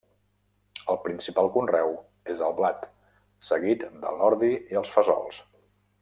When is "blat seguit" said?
2.61-3.85